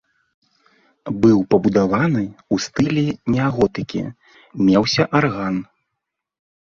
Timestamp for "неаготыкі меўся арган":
3.35-5.55